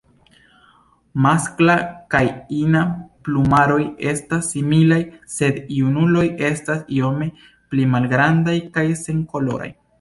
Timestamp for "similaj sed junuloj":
4.55-6.27